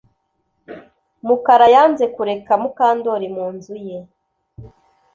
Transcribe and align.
Mukara 1.27 1.67
yanze 1.75 2.05
kureka 2.15 2.53
Mukandoli 2.61 3.27
mu 3.35 3.45
nzu 3.55 3.75
ye 3.87 3.97